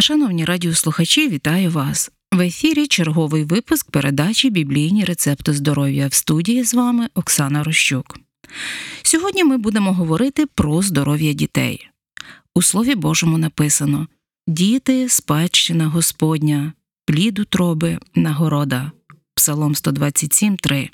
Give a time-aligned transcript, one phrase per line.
[0.00, 2.10] Шановні радіослухачі, вітаю вас!
[2.32, 8.18] В ефірі черговий випуск передачі Біблійні рецепти здоров'я в студії з вами Оксана Рощук.
[9.02, 11.88] Сьогодні ми будемо говорити про здоров'я дітей.
[12.54, 14.08] У Слові Божому написано
[14.46, 16.72] Діти, спадщина Господня,
[17.06, 18.92] плід утроби, нагорода.
[19.34, 20.90] Псалом 127, 3.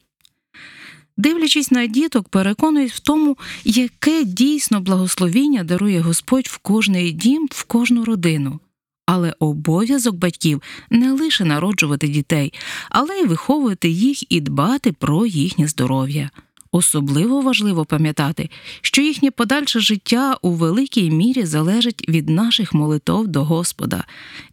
[1.16, 7.64] Дивлячись на діток, переконують в тому, яке дійсно благословіння дарує Господь в кожний дім, в
[7.64, 8.61] кожну родину.
[9.07, 12.52] Але обов'язок батьків не лише народжувати дітей,
[12.91, 16.30] але й виховувати їх і дбати про їхнє здоров'я.
[16.73, 23.45] Особливо важливо пам'ятати, що їхнє подальше життя у великій мірі залежить від наших молитов до
[23.45, 24.05] Господа,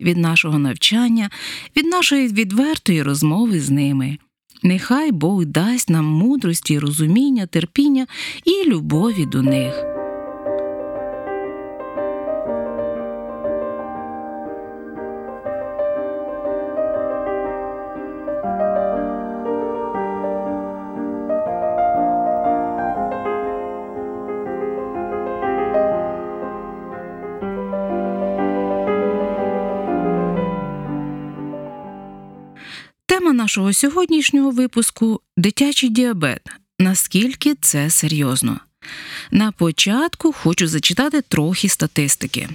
[0.02, 1.30] від нашого навчання,
[1.78, 4.18] від нашої відвертої розмови з ними.
[4.64, 8.08] Нехай Бог дасть нам мудрості, розуміння, терпіння
[8.46, 9.93] і любові до них.
[33.54, 36.42] Нашого сьогоднішнього випуску дитячий діабет.
[36.80, 38.60] Наскільки це серйозно?
[39.32, 42.50] На початку хочу зачитати трохи статистики.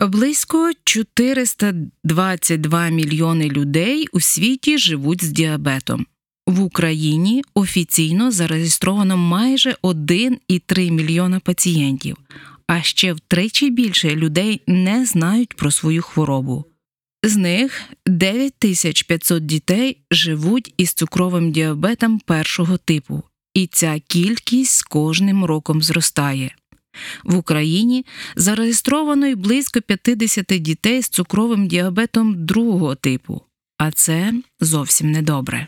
[0.00, 6.06] Близько 422 мільйони людей у світі живуть з діабетом.
[6.46, 12.16] В Україні офіційно зареєстровано майже 1,3 мільйона пацієнтів,
[12.66, 16.64] а ще втричі більше людей не знають про свою хворобу.
[17.26, 23.22] З них 9500 дітей живуть із цукровим діабетом першого типу,
[23.54, 26.54] і ця кількість з кожним роком зростає.
[27.24, 33.42] В Україні зареєстровано й близько 50 дітей з цукровим діабетом другого типу,
[33.78, 35.66] а це зовсім недобре.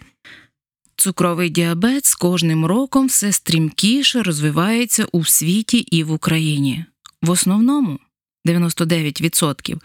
[0.96, 6.84] Цукровий діабет з кожним роком все стрімкіше розвивається у світі і в Україні.
[7.22, 7.98] В основному
[8.46, 9.76] 99%,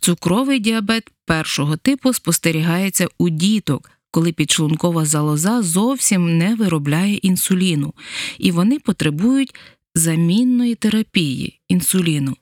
[0.00, 7.94] цукровий діабет першого типу спостерігається у діток, коли підшлункова залоза зовсім не виробляє інсуліну,
[8.38, 9.54] і вони потребують
[9.94, 12.36] замінної терапії інсуліну.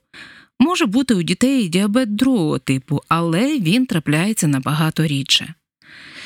[0.59, 5.53] Може бути у дітей діабет другого типу, але він трапляється набагато рідше.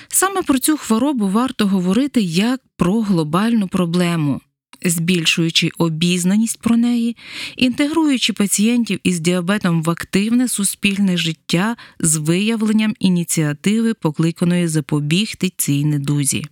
[0.08, 4.42] Саме про цю хворобу варто говорити як про глобальну проблему
[4.86, 7.18] збільшуючи обізнаність про неї,
[7.56, 16.46] інтегруючи пацієнтів із діабетом в активне суспільне життя з виявленням ініціативи, покликаної запобігти цій недузі.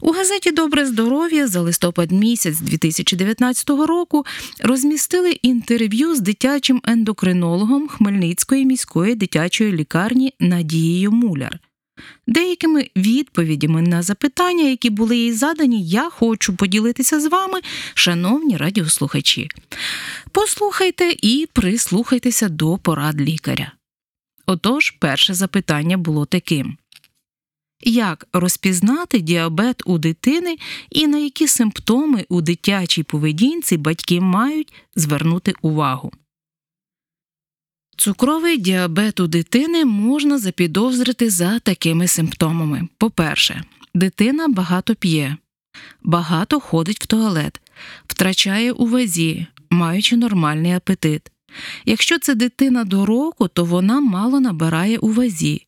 [0.00, 4.24] У газеті Добре здоров'я за листопад місяць 2019 року
[4.60, 11.58] розмістили інтерв'ю з дитячим ендокринологом Хмельницької міської дитячої лікарні Надією Муляр.
[12.26, 17.60] Деякими відповідями на запитання, які були їй задані, я хочу поділитися з вами,
[17.94, 19.48] шановні радіослухачі.
[20.32, 23.72] Послухайте і прислухайтеся до порад лікаря.
[24.46, 26.76] Отож, перше запитання було таким:
[27.80, 30.56] як розпізнати діабет у дитини
[30.90, 36.12] і на які симптоми у дитячій поведінці батьки мають звернути увагу?
[37.96, 42.88] Цукровий діабет у дитини можна запідозрити за такими симптомами.
[42.98, 43.62] По-перше,
[43.94, 45.36] дитина багато п'є,
[46.02, 47.60] багато ходить в туалет,
[48.06, 51.22] втрачає у вазі, маючи нормальний апетит.
[51.84, 55.66] Якщо це дитина до року, то вона мало набирає у вазі.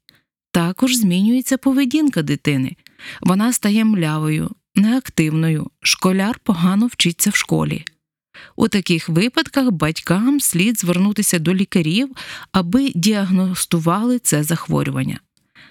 [0.52, 2.76] Також змінюється поведінка дитини.
[3.20, 7.84] Вона стає млявою, неактивною, школяр погано вчиться в школі.
[8.56, 12.08] У таких випадках батькам слід звернутися до лікарів,
[12.52, 15.20] аби діагностували це захворювання.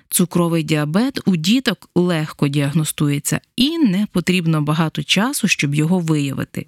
[0.10, 6.66] Цукровий діабет у діток легко діагностується і не потрібно багато часу, щоб його виявити.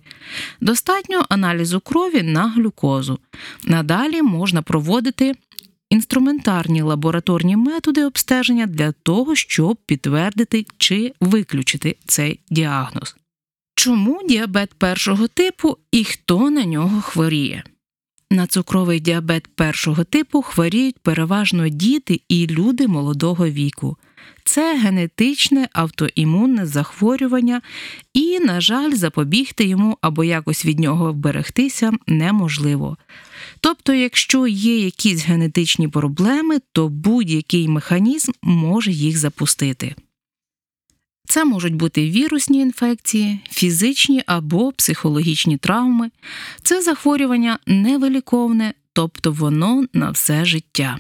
[0.62, 3.20] Достатньо аналізу крові на глюкозу.
[3.64, 5.34] Надалі можна проводити
[5.90, 13.16] інструментарні лабораторні методи обстеження для того, щоб підтвердити чи виключити цей діагноз.
[13.82, 17.64] Чому діабет першого типу і хто на нього хворіє?
[18.32, 23.98] На цукровий діабет першого типу хворіють переважно діти і люди молодого віку.
[24.44, 27.62] Це генетичне автоімунне захворювання,
[28.14, 32.98] і, на жаль, запобігти йому або якось від нього вберегтися неможливо.
[33.60, 39.96] Тобто, якщо є якісь генетичні проблеми, то будь-який механізм може їх запустити.
[41.30, 46.10] Це можуть бути вірусні інфекції, фізичні або психологічні травми.
[46.64, 50.98] Це захворювання невиліковне, тобто воно на все життя.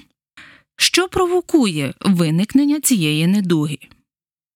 [0.77, 3.77] Що провокує виникнення цієї недуги?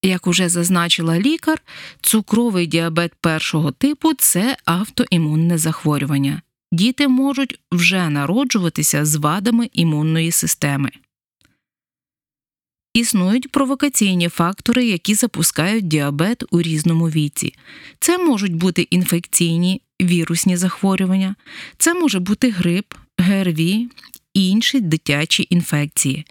[0.03, 1.61] Як уже зазначила лікар,
[2.01, 6.41] цукровий діабет першого типу це автоімунне захворювання.
[6.71, 10.91] Діти можуть вже народжуватися з вадами імунної системи.
[12.93, 17.55] Існують провокаційні фактори, які запускають діабет у різному віці.
[17.99, 21.35] Це можуть бути інфекційні вірусні захворювання,
[21.77, 23.89] це може бути грип, ГРВІ,
[24.33, 26.25] інші дитячі інфекції,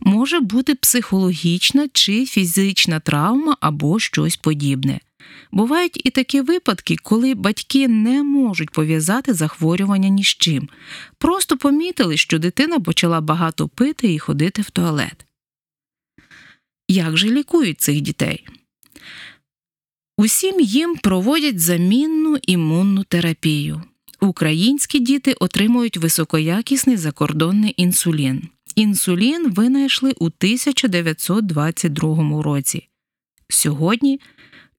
[0.00, 5.00] може бути психологічна чи фізична травма або щось подібне.
[5.52, 10.68] Бувають і такі випадки, коли батьки не можуть пов'язати захворювання ні з чим,
[11.18, 15.27] просто помітили, що дитина почала багато пити і ходити в туалет.
[16.88, 18.46] Як же лікують цих дітей?
[20.18, 23.82] Усім їм проводять замінну імунну терапію.
[24.20, 28.42] Українські діти отримують високоякісний закордонний інсулін.
[28.74, 32.88] Інсулін винайшли у 1922 році.
[33.48, 34.20] Сьогодні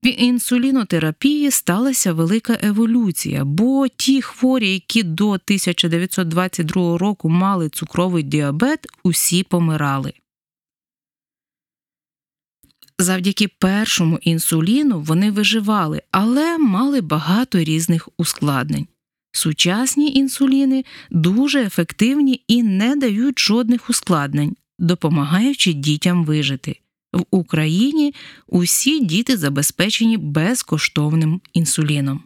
[0.04, 8.88] в інсулінотерапії сталася велика еволюція, бо ті хворі, які до 1922 року мали цукровий діабет,
[9.04, 10.14] усі помирали.
[13.02, 18.88] Завдяки першому інсуліну вони виживали, але мали багато різних ускладнень.
[19.32, 26.80] Сучасні інсуліни дуже ефективні і не дають жодних ускладнень, допомагаючи дітям вижити.
[27.14, 28.14] В Україні
[28.48, 32.24] усі діти забезпечені безкоштовним інсуліном.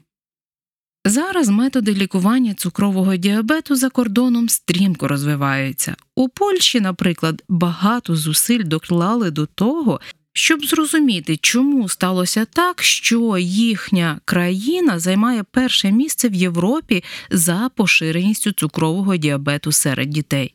[1.05, 5.95] Зараз методи лікування цукрового діабету за кордоном стрімко розвиваються.
[6.15, 9.99] У Польщі, наприклад, багато зусиль доклали до того,
[10.33, 18.51] щоб зрозуміти, чому сталося так, що їхня країна займає перше місце в Європі за поширеністю
[18.51, 20.53] цукрового діабету серед дітей.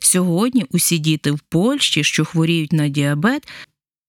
[0.00, 3.48] Сьогодні усі діти в Польщі, що хворіють на діабет,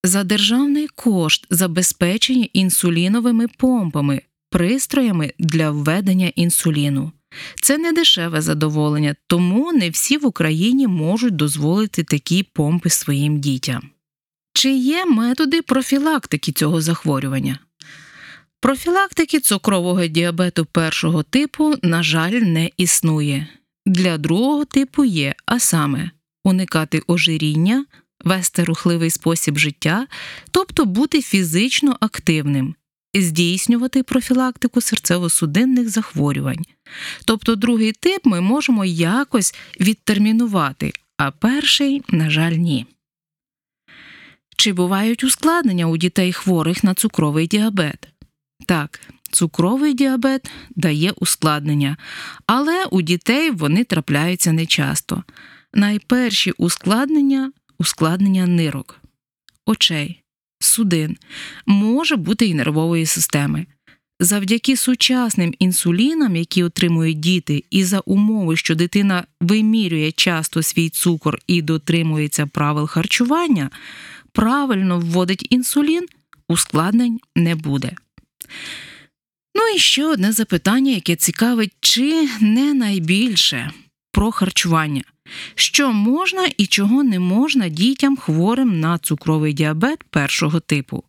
[0.03, 7.11] за державний кошт забезпечені інсуліновими помпами, пристроями для введення інсуліну.
[7.61, 13.89] Це не дешеве задоволення, тому не всі в Україні можуть дозволити такі помпи своїм дітям.
[14.53, 17.59] Чи є методи профілактики цього захворювання?
[18.59, 23.47] Профілактики цукрового діабету першого типу, на жаль, не існує.
[23.85, 26.11] Для другого типу є, а саме
[26.43, 27.85] уникати ожиріння,
[28.23, 30.07] вести рухливий спосіб життя,
[30.51, 32.75] тобто бути фізично активним,
[33.15, 36.65] здійснювати профілактику серцево-судинних захворювань.
[37.25, 42.85] Тобто другий тип ми можемо якось відтермінувати, а перший, на жаль, ні.
[44.63, 48.07] Чи бувають ускладнення у дітей хворих на цукровий діабет?
[48.65, 48.99] Так,
[49.31, 51.97] цукровий діабет дає ускладнення,
[52.47, 55.23] але у дітей вони трапляються нечасто.
[55.73, 58.99] Найперші ускладнення ускладнення нирок,
[59.65, 60.21] очей,
[60.59, 61.17] судин,
[61.65, 63.65] може бути і нервової системи.
[64.19, 71.39] Завдяки сучасним інсулінам, які отримують діти, і за умови, що дитина вимірює часто свій цукор
[71.47, 73.69] і дотримується правил харчування
[74.33, 76.05] правильно вводить інсулін,
[76.49, 77.91] ускладнень не буде.
[79.55, 83.71] Ну і ще одне запитання, яке цікавить, чи не найбільше
[84.11, 85.03] про харчування.
[85.55, 91.03] Що можна і чого не можна дітям хворим на цукровий діабет першого типу.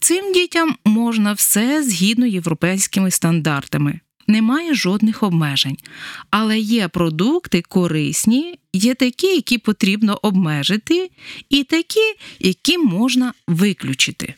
[0.00, 5.76] Цим дітям можна все згідно європейськими стандартами немає жодних обмежень,
[6.30, 11.10] але є продукти корисні, є такі, які потрібно обмежити,
[11.50, 14.34] і такі, які можна виключити.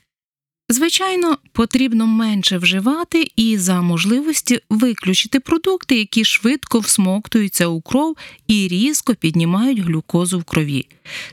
[0.72, 8.68] Звичайно, потрібно менше вживати і за можливості виключити продукти, які швидко всмоктуються у кров і
[8.68, 10.86] різко піднімають глюкозу в крові.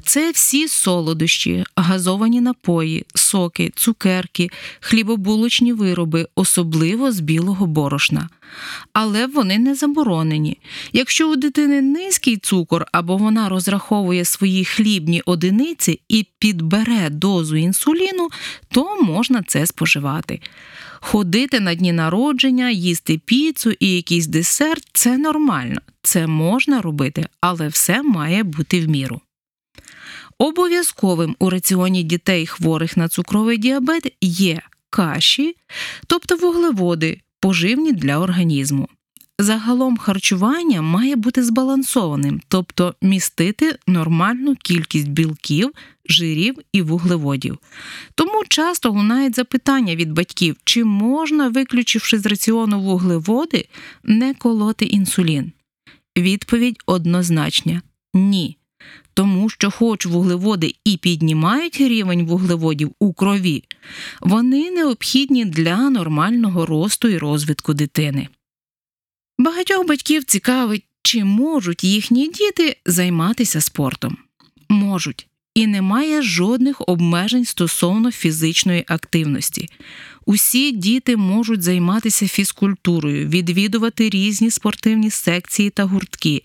[0.04, 8.30] Це всі солодощі, газовані напої, соки, цукерки, хлібобулочні вироби, особливо з білого борошна.
[8.94, 10.58] Але вони не заборонені.
[10.94, 18.30] Якщо у дитини низький цукор або вона розраховує свої хлібні одиниці і підбере дозу інсуліну,
[18.72, 20.42] то можна це споживати.
[21.02, 27.68] Ходити на дні народження, їсти піцу і якийсь десерт це нормально, це можна робити, але
[27.68, 29.22] все має бути в міру.
[30.38, 35.56] Обов'язковим у раціоні дітей хворих на цукровий діабет є каші,
[36.08, 38.90] тобто вуглеводи, поживні для організму.
[39.42, 45.72] Загалом харчування має бути збалансованим, тобто містити нормальну кількість білків,
[46.06, 47.58] жирів і вуглеводів.
[48.16, 53.68] Тому часто лунають запитання від батьків, чи можна, виключивши з раціону вуглеводи,
[54.04, 55.52] не колоти інсулін.
[56.18, 57.82] Відповідь однозначна
[58.14, 58.58] ні.
[59.14, 63.64] Тому що, хоч вуглеводи і піднімають рівень вуглеводів у крові,
[64.22, 68.28] вони необхідні для нормального росту і розвитку дитини.
[69.40, 74.18] Багатьох батьків цікавить, чи можуть їхні діти займатися спортом.
[74.70, 79.70] Можуть, і немає жодних обмежень стосовно фізичної активності.
[80.26, 86.44] Усі діти можуть займатися фізкультурою, відвідувати різні спортивні секції та гуртки.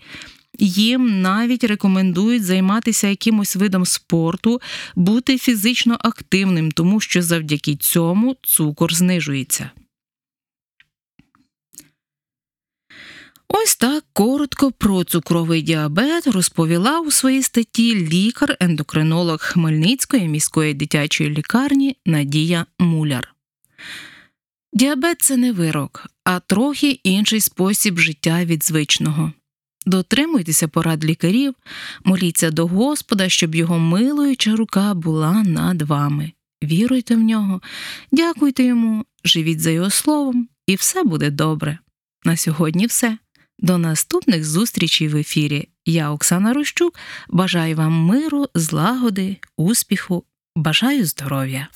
[0.59, 4.61] Їм навіть рекомендують займатися якимось видом спорту,
[4.95, 9.71] бути фізично активним, тому що завдяки цьому цукор знижується.
[13.47, 21.97] Ось так коротко про цукровий діабет розповіла у своїй статті лікар-ендокринолог Хмельницької міської дитячої лікарні
[22.05, 23.35] Надія Муляр.
[24.73, 29.33] Діабет це не вирок, а трохи інший спосіб життя від звичного.
[29.85, 31.53] Дотримуйтеся порад лікарів,
[32.03, 36.31] моліться до Господа, щоб його милуюча рука була над вами.
[36.63, 37.61] Віруйте в нього,
[38.11, 41.77] дякуйте йому, живіть за його словом, і все буде добре.
[42.23, 43.17] На сьогодні все.
[43.59, 45.69] До наступних зустрічей в ефірі.
[45.85, 50.23] Я, Оксана Рощук, бажаю вам миру, злагоди, успіху,
[50.55, 51.67] бажаю здоров'я.